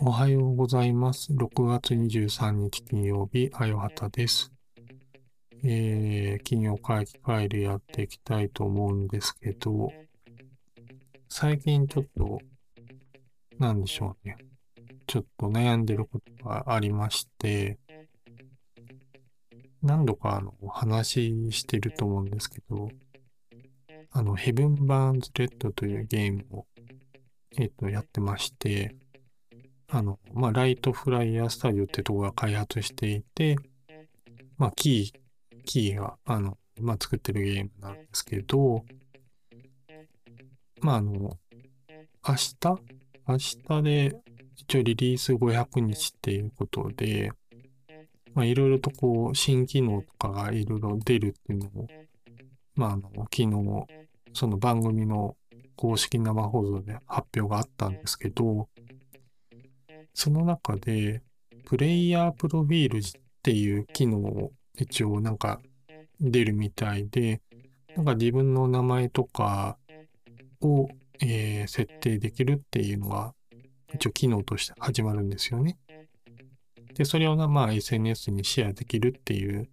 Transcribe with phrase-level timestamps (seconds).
[0.00, 1.32] おはようございます。
[1.32, 4.52] 6月23日金曜日、あよはたです。
[5.64, 9.92] えー、金曜会議ファイルやっていきたいと思うんですけど、
[11.28, 12.38] 最近ちょっと、
[13.58, 14.36] なんでしょうね。
[15.08, 17.80] ちょっと悩んでることがありまして、
[19.84, 22.88] 何度かあの、お話ししてると思うんですけど、
[24.10, 26.66] あの、ヘブン・バーンズ・レッドというゲームを、
[27.58, 28.96] えっ、と、やってまして、
[29.88, 33.56] あの、まあ、ライトフライヤースタジオってとこが開発していて、
[34.56, 38.84] まあ、キー、キーが、あの、まあ、作ってるゲームなんですけど、
[40.80, 41.38] まあ、あの、
[42.26, 42.58] 明日？
[43.26, 44.16] 明日で
[44.56, 47.32] 一応リリース500日っていうことで、
[48.34, 51.86] まあ、いろいろとこう、新機能とかがいろいろ出るっていうのを、
[52.74, 53.86] まあ、あの、昨日、
[54.32, 55.36] その番組の
[55.76, 58.68] 公式生放送で発表があったんですけど、
[60.12, 61.22] その中で、
[61.64, 63.02] プレイヤープロフィールっ
[63.42, 65.60] ていう機能を一応なんか
[66.20, 67.40] 出るみたいで、
[67.96, 69.78] なんか自分の名前とか
[70.60, 70.88] を、
[71.20, 73.34] えー設定できるっていうのが
[73.94, 75.78] 一応機能として始まるんですよね。
[76.94, 79.68] で、それをまあ SNS にシェアできるっていう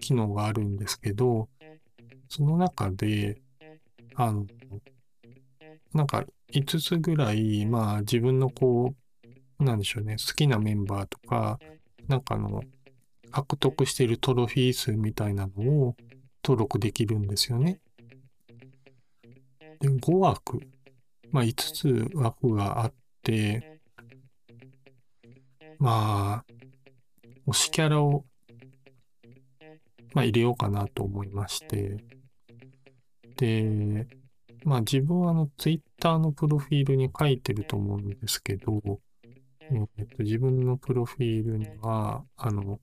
[0.00, 1.48] 機能があるんですけど、
[2.28, 3.40] その中で、
[4.14, 4.46] あの、
[5.94, 8.94] なんか5つぐらい、まあ自分のこ
[9.60, 11.60] う、なんでしょうね、好きなメンバーとか、
[12.08, 12.62] なんかあの、
[13.30, 15.96] 獲得しているトロフィー数みたいなのを
[16.44, 17.80] 登録できるんですよね。
[19.80, 20.60] で、5枠、
[21.30, 22.92] まあ5つ枠があっ
[23.22, 23.76] て、
[25.78, 26.55] まあ、
[27.46, 28.24] 推しキャラを、
[30.14, 32.04] まあ入れようかなと思いまして、
[33.36, 34.06] で、
[34.64, 39.00] まあ自分はあの、ツイッターのプロフィールに書いてると思うんですけど、
[39.70, 42.80] えっと、自分のプロフィールには、あの、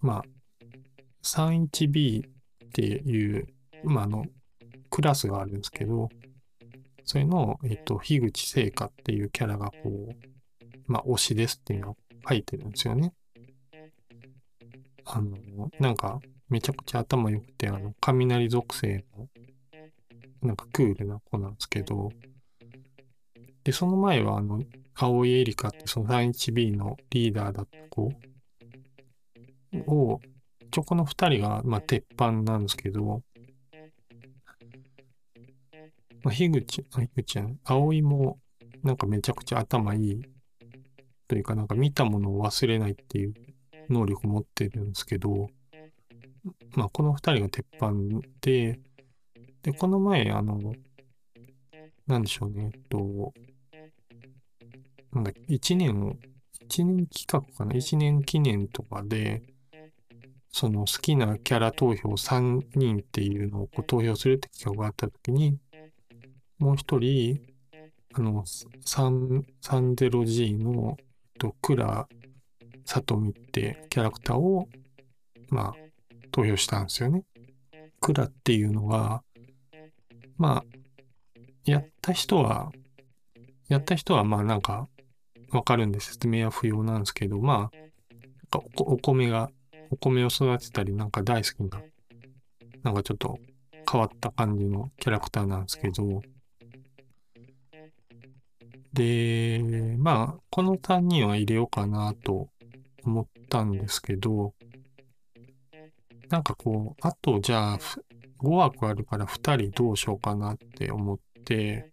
[0.00, 0.22] まあ、
[1.22, 2.28] 31B っ
[2.72, 3.46] ていう、
[3.84, 4.24] まあ、あの、
[4.90, 6.08] クラスがあるんですけど、
[7.04, 10.16] それの、えっと、樋口聖華っていうキャラがこう、
[10.86, 11.96] まあ、推しですっていうのを
[12.28, 13.12] 書いてるんですよね。
[15.10, 19.28] あの、なんか、めちゃくちゃ頭良くて、あの、雷属性の、
[20.42, 22.10] なんかクールな子なんですけど、
[23.64, 24.62] で、その前は、あの、
[24.94, 28.12] 青井エリカってその 31B のリーダーだった子。
[29.86, 30.20] を、
[30.60, 33.22] 一応この二人が、まあ、鉄板なんですけど、
[36.22, 38.38] まあ、樋口、樋口じゃない、葵も、
[38.82, 40.22] なんかめちゃくちゃ頭いい、
[41.26, 43.34] というか、なんか見たものを忘れないっていう
[43.88, 45.48] 能力を持ってるんですけど、
[46.74, 47.92] まあ、この二人が鉄板
[48.40, 48.78] で、
[49.62, 50.74] で、この前、あの、
[52.06, 53.34] なんでしょうね、えっと、
[55.12, 56.16] なんだっけ、一年を、
[56.60, 59.42] 一年企画かな一年記念とかで、
[60.50, 65.58] その好きなキャラ投票3人っていうのをこう投票するって企画があったときに、
[66.58, 67.40] もう一人、
[68.14, 71.06] あの、3 30G の、えっ
[71.38, 72.08] と、倉
[72.88, 74.66] さとみってキャラクターを、
[75.50, 77.22] まあ、投票したんですよね。
[78.00, 79.22] 倉っていうのが、
[80.38, 82.72] まあ、やった人は、
[83.68, 84.88] やった人はまあなんか
[85.50, 89.50] わかるんで説明は不要なんですけど、まあ、なんかお米が、
[89.90, 91.82] お米を育てたりなんか大好きな、
[92.84, 93.38] なんかちょっと
[93.92, 96.22] 変わった感じのキャラクターなんですけど、
[98.94, 102.48] で、まあ、この3人は入れようかなと
[103.04, 104.54] 思ったんですけど、
[106.28, 107.78] なんかこう、あとじゃあ、
[108.40, 111.90] 5枠あるから2人どうしようかなって思って、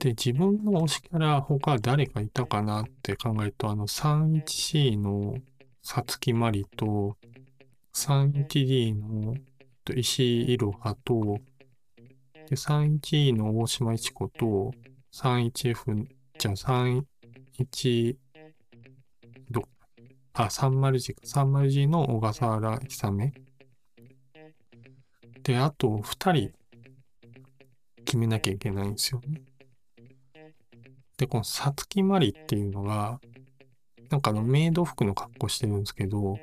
[0.00, 5.36] で、自分の推しキャラ他誰かいたかなって考えると、あの 31C の
[5.82, 7.16] さつきまりと、
[7.94, 9.34] 31D の
[9.94, 11.38] 石井いろはと、
[12.48, 14.72] で、31E の大島一子と、
[15.12, 16.06] 31F、
[16.38, 18.16] じゃあ31、
[20.32, 23.32] あ、30G か、30G の小笠原久め。
[25.42, 26.52] で、あと2人
[28.04, 29.42] 決めなきゃいけないんですよね。
[31.16, 33.20] で、このさつきまりっていうのが、
[34.10, 36.38] なんかあのメイド服の格好してるんですけど、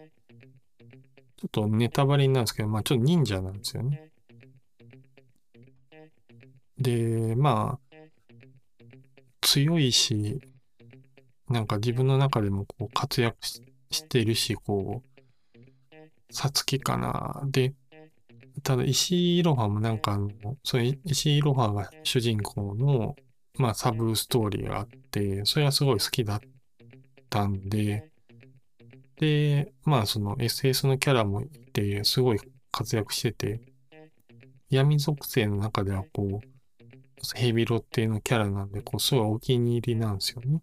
[1.37, 4.11] ちょっとネタバレになるんですけど、まあちょっと忍者なんですよね。
[6.77, 7.97] で、まあ、
[9.41, 10.41] 強いし、
[11.49, 13.61] なんか自分の中でもこう活躍し
[13.91, 15.17] してるし、こう、
[16.29, 17.41] さつきかな。
[17.45, 17.73] で、
[18.63, 20.29] ただ石井いろはもなんかあの、
[20.63, 23.15] その石井いろはが主人公の、
[23.57, 26.39] まあサブストーリーがあって、それはすごい好きだっ
[27.29, 28.09] たんで、
[29.19, 32.39] で、まあその SS のキャラもいて、すごい
[32.71, 33.61] 活躍してて、
[34.69, 36.57] 闇属性の中ではこう、
[37.35, 40.61] ヘビロっていうのキャラなんで、こう、すごいお気に入りなんですよね。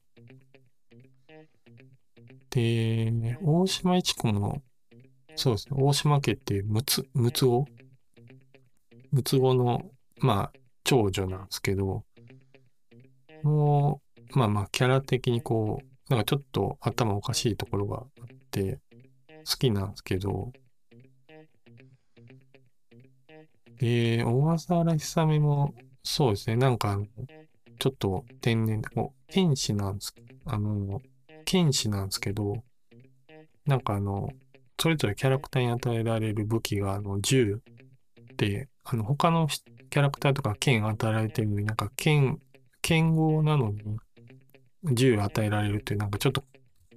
[2.55, 4.63] で、大島一子も、
[5.35, 7.67] そうですね、大島家っていうむつ、むつ子？
[9.11, 9.83] むつ子の、
[10.21, 12.05] まあ、長女なんですけど、
[13.43, 14.01] も
[14.33, 18.79] う、まあまあ、キャラ的にこう、なんかちょっと頭おかしいところがあって、
[19.47, 20.53] 好きなんですけど、
[23.79, 25.75] で、小笠原久美も、
[26.05, 27.01] そうですね、なんか、
[27.81, 30.15] ちょっと天然で、こう、剣士なんです。
[30.45, 31.03] あの、
[31.55, 32.65] 剣士なんですけど、
[33.65, 34.29] なんかあの、
[34.77, 37.61] それぞれキャラクターに与えられる武器が、あの、銃
[38.37, 39.47] で、あの、他の
[39.89, 42.41] キャラクターとか剣与えられてるのになんか剣、
[42.83, 43.99] 剣豪なのに
[44.83, 46.43] 銃与えられるっていうなんかちょっと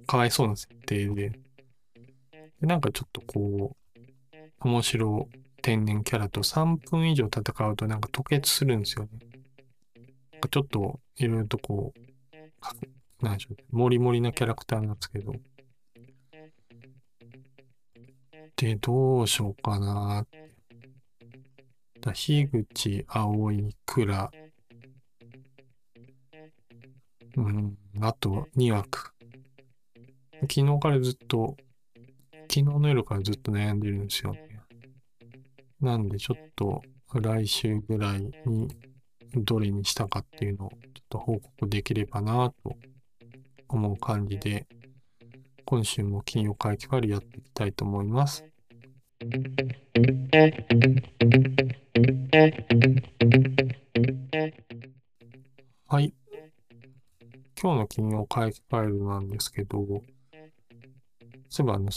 [0.08, 1.30] かわいそうな設定で、
[2.60, 5.28] でなんかちょっとこう、面白
[5.62, 9.10] 天然キャラと3分以上戦うとなんか吐血するんですよね。
[10.50, 15.32] ちょっといろいろとこう、なんでしょう、ね、モリモリなキャラクターなんですけど。
[18.56, 20.26] で、どうしようかな。
[22.00, 24.30] だ樋口、葵、倉。
[27.36, 29.12] うん、あと2枠。
[30.42, 31.56] 昨日からずっと、
[32.42, 34.48] 昨日の夜からずっと悩んでるんですよね。
[35.80, 36.82] なんでちょっと
[37.14, 38.68] 来週ぐらいに
[39.34, 42.76] どれにしたかっていうのをちょっと報告できればなと
[43.76, 44.66] 思う感じで、
[45.64, 48.44] 今週も金曜会期ファイルやっていきたいと思います。
[55.86, 56.14] はい。
[57.60, 59.78] 今日の金曜会期ファイルなんですけど、
[61.48, 61.90] そういえばあの、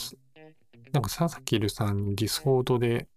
[0.91, 3.07] なんか佐々木るさんに Discord で、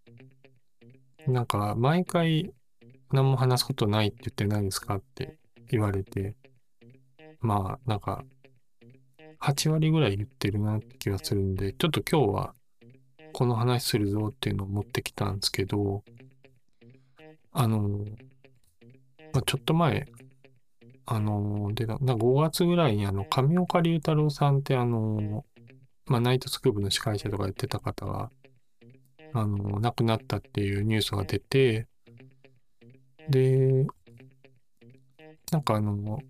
[1.27, 2.53] なんか毎回
[3.11, 5.39] 何も話すことないって言ってないですかって
[5.71, 6.37] 言われて、
[7.41, 8.25] まあなんか
[9.44, 12.55] 8割ぐらい言ってるなって気がするんで、ちょっと今日は
[13.35, 16.02] この話するぞっていうのを持ってきたんですけど、
[17.52, 18.06] あの、
[19.35, 20.06] まあ、ちょっと前、
[21.05, 25.44] あの、で、な5月ぐらいにあの、上岡龍太郎さんってあの、
[26.06, 28.31] まあ、ナイトスクープの司会者とかやってた方が、
[29.35, 31.87] あの、亡くなったっていうニュースが出て、
[33.29, 33.85] で、
[35.52, 36.20] なんかあの、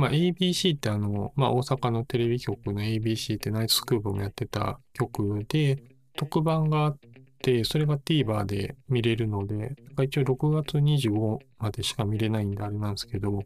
[0.00, 5.82] まあ、ABC ってあの、まあ、大阪のテレビ局の ABC ってナイトスクープもやってた曲で、
[6.16, 6.98] 特番があっ
[7.42, 13.42] て、それが TVer で見れるので、一応6月25までしか見れないんであれなんですけど、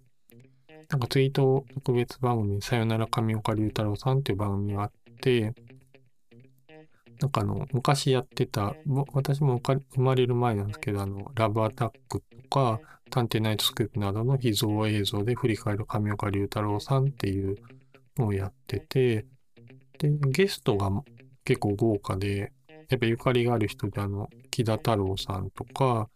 [0.90, 5.54] なんかツイート特別番組、さよなら上岡龍太郎さんっていう番組があって、
[7.20, 8.76] なんかあの、昔やってた、
[9.12, 12.80] 私も生まれる前なんですけど、あの、ラブアタックとか、
[13.14, 17.56] 探偵ナイトスクープなどの秘蔵映像で振り返る上岡龍太郎さんっていう
[18.16, 19.24] のをやってて、
[20.00, 20.90] で、ゲストが
[21.44, 22.52] 結構豪華で、
[22.88, 26.10] やっぱゆかりがある人で、あの、木田太郎さんとか、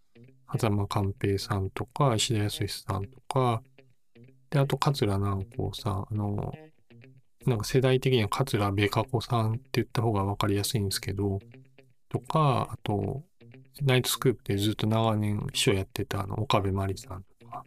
[0.59, 3.62] 狭間寛平さんとか、石田康さんとか、
[4.50, 6.52] で、あと、桂南光さん、あの、
[7.47, 11.38] なんか世代的には桂部加子さんって言った方が分かりやすいんですけど、
[12.09, 13.23] とか、あと、
[13.82, 17.64] ナイトスクープでずっと長年秘書やってたあの岡部真理さんとか。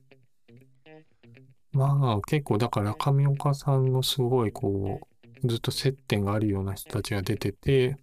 [1.71, 4.99] まあ結構だから上岡さんのすごいこ
[5.43, 7.97] う、ずっと接点があるような人たちが出てて、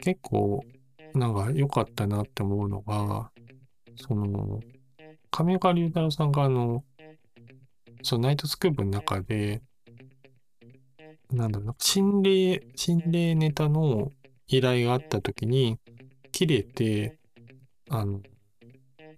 [0.00, 0.64] 結構
[1.14, 3.30] なんか良かったなって思うのが、
[3.96, 4.60] その、
[5.30, 6.84] 上岡龍太郎さんがあの、
[8.02, 9.62] そのナイトスクープの中で、
[11.30, 14.10] なんだろうな、心霊、心霊ネタの
[14.46, 15.78] 依頼があった時に、
[16.34, 17.16] 切れて、
[17.88, 18.20] あの、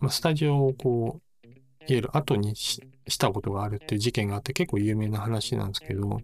[0.00, 1.56] まあ、スタジオをこう、いわ
[1.88, 2.80] ゆる後にし
[3.18, 6.20] たことがあるっていう事件があって結構有名な話なんですけど、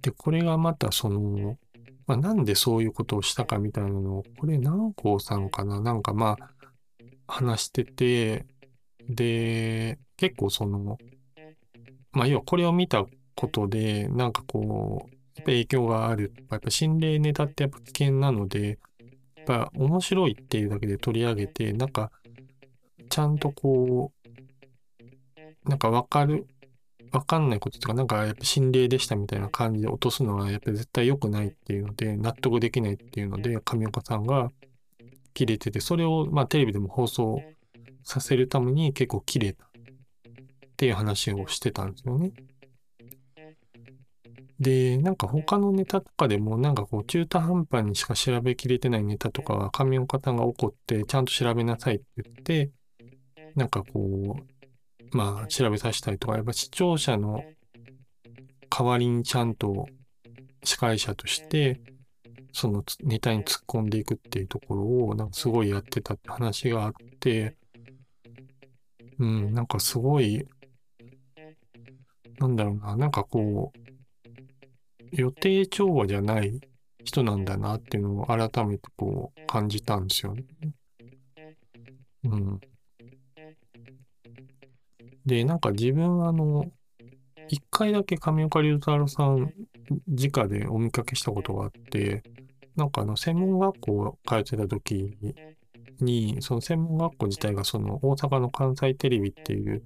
[0.00, 1.58] で、これがまたその、
[2.06, 5.80] まあ、なんでそういうことをしたかみたいなのを、これ南光さんかな？
[5.80, 6.54] なんかまあ、
[7.28, 8.46] 話してて、
[9.06, 10.96] で、結構その、
[12.12, 13.04] まあ、要はこれを見た
[13.36, 16.32] ことで、なんかこう、やっぱ影響がある。
[16.50, 18.78] やっぱ心霊ネタってやっぱ危険なので、
[19.36, 22.10] やっぱ面白いっていうだけで取り上げて、なんか、
[23.08, 24.12] ちゃんとこ
[25.66, 26.46] う、なんかわかる、
[27.12, 34.50] わかんないこととか、なんかやっぱ心霊でしたみたいな感じで落とすのはやっぱり絶対良くないっていうので、納得できないっていうので、上岡さんが
[35.34, 37.42] 切れてて、それをまあテレビでも放送
[38.04, 39.68] させるために結構切れたっ
[40.76, 42.32] ていう話をしてたんですよね。
[44.62, 52.70] で、なんか他のネタとかでも、なんかこう中途半端にしか調べきれてないネタとかは、上岡さんが怒って、ちゃんと調べなさいって言って、
[53.56, 57.42] なんかこう、まあ調べさせたりとか、やっぱ視聴者の
[58.70, 59.88] 代わりにちゃんと
[60.62, 61.80] 司会者として、
[62.52, 67.56] そのネタに突っ込んでいくっていうところを、なんかすごいやってたって話があって、
[69.18, 70.46] うん、なんかすごい、
[72.38, 73.81] なんだろうな、なんかこう、
[75.12, 76.60] 予定調和じゃない
[77.04, 80.44] 人なんだなっていうのを改めてこう感じたんですよね。
[82.24, 82.60] うん。
[85.26, 86.70] で、なんか自分あの、
[87.48, 89.52] 一回だけ上岡龍太郎さん
[90.08, 92.22] 直でお見かけしたことがあって、
[92.76, 95.16] なんかあの専門学校を通ってた時
[96.00, 99.82] に、その専門学校自体がその大阪の関西テレビっていう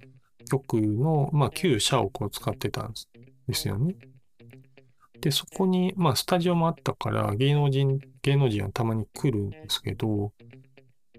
[0.49, 2.93] 局の、まあ、旧社屋を使ってたん
[3.47, 3.95] ですよね。
[5.21, 10.33] で、そこに、まあ、スタジオもあったから、芸能人、芸能人はたまに来るんですけど、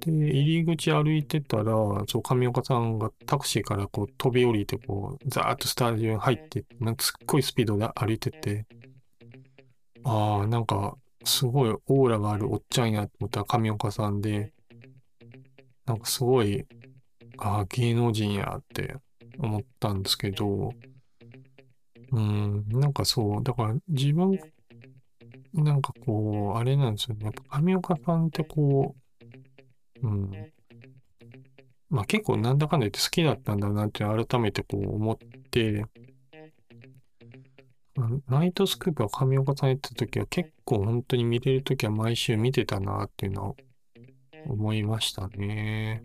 [0.00, 1.64] で、入り口歩いてたら、
[2.06, 8.66] そう、上岡さんがタクシーからこう飛び降りて、こう、ザーッとスタジオに入って、なんかすっごいスピードで歩いてて、
[10.04, 14.52] ああ、なんか、すごいオーラがあるおっちゃんやと思ったら上岡さんで、
[15.84, 16.66] なんかすごい、
[17.38, 18.96] ああ、芸能人やって
[19.38, 20.72] 思ったんですけど、
[22.12, 24.38] うん、なんかそう、だから自分、
[25.52, 27.26] なんかこう、あれなんですよね。
[27.26, 28.94] やっぱ上岡さんってこ
[30.02, 30.52] う、うん、
[31.90, 35.16] まあ結構なんだかんだ言って好きだったんだなって改めてこう思っ
[35.50, 35.84] て、
[38.28, 43.56] ナイトスクープは上岡さんやった時は結構本当に見れる時は毎週見てたなっていうのを
[44.46, 46.04] 思いましたね。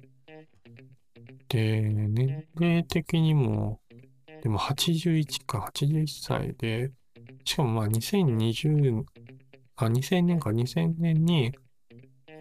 [1.50, 3.80] で、年齢的にも、
[4.44, 6.92] でも81か、81歳で、
[7.46, 9.06] しかもまあ2020、
[9.78, 11.54] あ、2000年か、2000年に、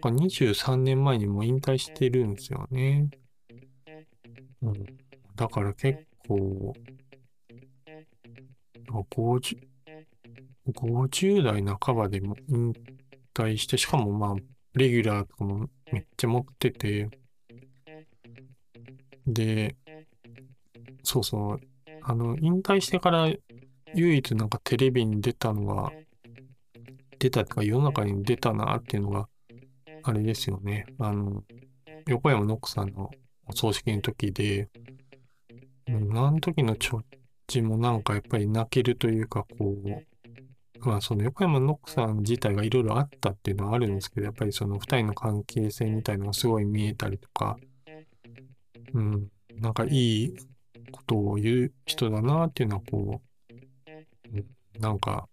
[0.02, 3.08] 23年前にも引退してるんですよね。
[4.62, 4.86] うん。
[5.36, 6.74] だから結構、
[8.88, 9.58] 50、
[10.74, 12.72] 50代半ばでも引
[13.32, 14.34] 退して、しかもまあ、
[14.74, 17.08] レギュラーとかもめっちゃ持ってて、
[19.24, 19.76] で、
[21.04, 21.60] そうそう、
[22.04, 23.32] あの、引退してから
[23.94, 25.92] 唯一なんかテレビに出たのが、
[27.18, 29.28] 出たとか世の中に出たなっていうのが、
[30.02, 30.86] あれですよね。
[30.98, 31.44] あの、
[32.06, 33.10] 横山ノックさんの
[33.46, 34.68] お葬式の時で、
[35.86, 37.04] うん、あの時のちょっ
[37.46, 47.56] ちもなんかやっぱり泣けるというか、こう、まあその横山ノックさん自体がいろいろあったっていうのはあるんですけど、やっぱりその二人の関係性みたいのがすごい見えたりとか、
[48.94, 49.28] うん、
[49.60, 50.34] なんかいい
[50.92, 53.20] ことを言う人だなっていうのはこ
[54.76, 55.28] う、なんか、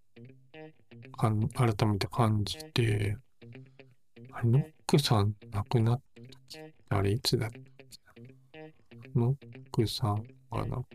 [1.17, 3.17] かん改めて感じて、
[4.31, 6.01] あれ、ノックさん亡くなっ
[6.89, 7.61] たあれいつだっけ
[9.15, 9.35] ノッ
[9.71, 10.85] クさんが亡くなっ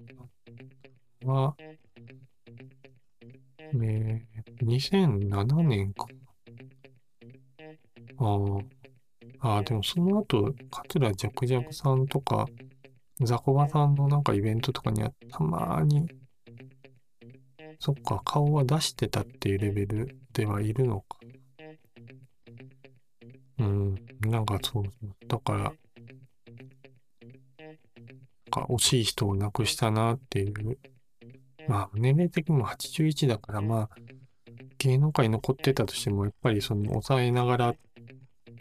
[1.21, 1.57] たのは、
[3.61, 4.25] えー、
[4.67, 6.07] 2007年か
[8.19, 8.39] あ
[9.41, 12.47] あ、あでもその後、桂ジャクジャクさんとか、
[13.21, 16.09] ザコバさんのなんかイベントとかにはたまに、
[17.79, 21.19] そっか、顔は出してたっていうレベルではいるのか。
[23.59, 24.85] うん、なんかそう、
[25.29, 25.75] だから、なん
[28.51, 30.79] か惜しい人を亡くしたなっていう。
[31.69, 33.91] まあ、年齢的にも81だから、まあ、
[34.79, 37.75] 芸能界残ってたとしても、やっぱりその抑えながら、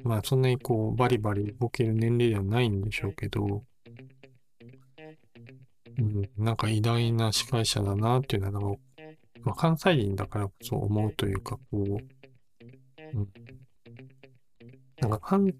[0.04, 3.64] まあそんなにこうバリバリ動ける年齢ではないんでしょうけど、
[5.98, 8.78] うん、なんか偉大な司会者だなっていうのは、
[9.44, 13.30] まあ、関西人だからこそ思うというか、こう、うん、
[15.00, 15.54] なんか関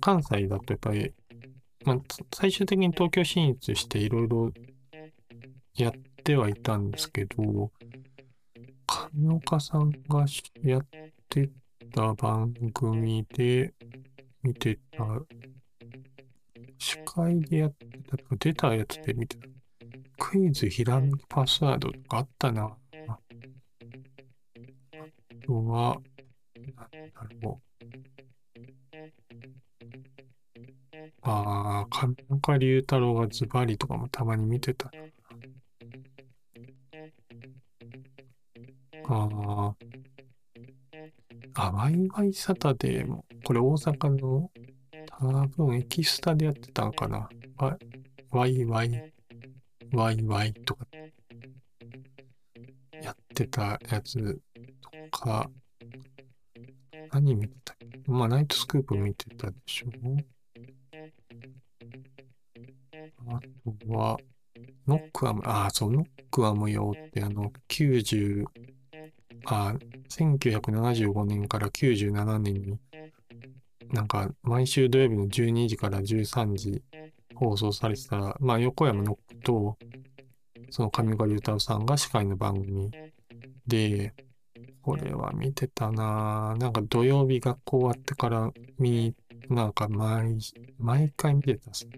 [0.00, 1.12] 関西だとやっぱり、
[1.84, 1.96] まあ、
[2.34, 4.52] 最終的に東京進出していろいろ
[5.74, 5.92] やっ
[6.24, 7.70] てはいたんですけど、
[9.14, 10.24] 上岡さんが
[10.62, 10.86] やっ
[11.28, 11.50] て
[11.92, 13.74] た番組で
[14.42, 15.04] 見てた、
[16.78, 19.47] 司会でやってた、出たやつで見てた
[20.18, 22.76] クイズひらめきパスワードとかあったな。
[23.08, 23.18] あ
[25.46, 26.00] とは、
[26.76, 27.68] なんだろう。
[31.22, 34.90] ああ、上岡龍太郎がズバリとかもたまに見てた。
[39.08, 39.74] ああ。
[41.54, 44.50] あ、ワイワイサタデーも、これ大阪の、
[45.06, 47.28] 多分エキスタでやってたんかな。
[48.30, 49.12] ワイワイ、
[49.92, 50.86] ワイワイとか、
[53.02, 54.40] やってたやつ
[54.80, 55.50] とか、
[57.12, 57.74] 何見てた
[58.06, 59.88] まあ、ナイトスクープ見てたでしょ？
[63.28, 64.18] あとは、
[64.86, 68.44] ノックは、ああ、そう、ノックは無用って、あの、90、
[69.46, 69.74] あ、
[70.08, 72.78] 1975年から97年に、
[73.92, 76.82] なんか、毎週土曜日の12時から13時
[77.38, 79.78] 放送されてた、まあ、横山ノックと、
[80.70, 82.90] その上岡龍太郎さんが司会の番組
[83.66, 84.12] で、
[84.82, 89.14] これは見てたななんか土曜日学校終わってから見、
[89.48, 90.38] なんか毎、
[90.78, 91.88] 毎回見てたす。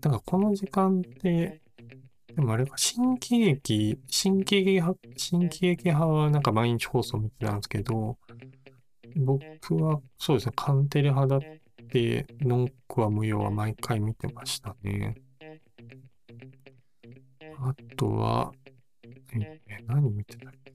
[0.00, 1.60] だからこの時間って、
[2.34, 8.18] でもあれか、新喜劇、新喜劇派、新喜劇派はなんか毎日放送見てたんですけど、
[9.14, 15.16] 僕はそうですね、カンテレ派だって、ノンクは無用は毎回見てましたね。
[17.58, 18.52] あとは、
[19.34, 20.72] え何見てたっけ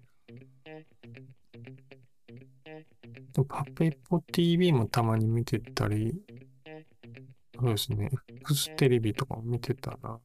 [3.48, 6.22] パペポ TV もたまに見てたり、
[7.56, 8.10] そうですね。
[8.42, 10.20] X テレビとかも見てたな。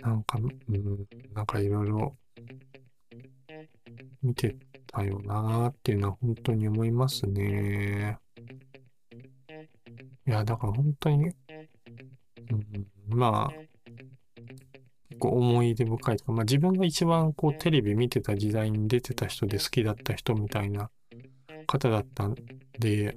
[0.00, 2.16] なんか、うん、なんかいろいろ
[4.22, 4.56] 見て
[4.94, 8.18] たよなーっていうのは本当に思いますね。
[10.26, 11.34] いや、だから本当に、うん、
[13.08, 13.54] まあ、
[15.10, 20.90] 結構思い出深いとか、まあ自分が一番こうテレビ見てた時代に出てた人で好きだった人みたいな
[21.66, 22.34] 方だったん
[22.78, 23.16] で、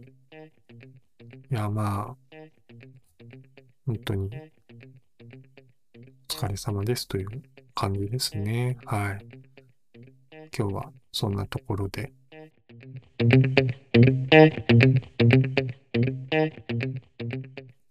[1.49, 2.37] いや、まあ、
[3.85, 4.29] 本当に、
[6.29, 7.27] お疲れ様ですという
[7.73, 8.77] 感じですね。
[8.85, 9.25] はい。
[10.57, 12.11] 今日はそんなところで。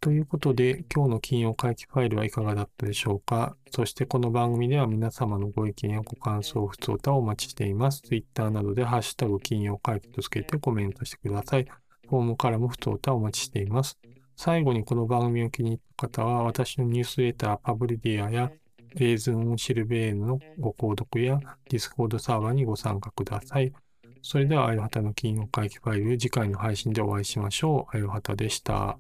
[0.00, 3.56] ということで、今日の金曜回帰ファイルはいかがだったでしょうか？
[3.72, 8.02] そしてこの番組では皆様のご意見やご感想、ふつおたをお待ちしています。
[8.02, 11.66] Twitter などでハッシュタグ金曜回帰とつけてコメントしてください。
[12.08, 13.98] フォームからもふつおたお待ちしています。
[14.36, 18.52] 最後にこの番組を気に入った方は、私のニュースレターパブリディアや
[18.96, 23.72] レーズンシルベーヌのご購読や Discord サーバーにご参加ください。
[24.22, 27.96] それでは、アヨハタの金曜回帰ファイル、次回の配信でお会いしましょう。
[27.96, 28.98] アヨハタでした。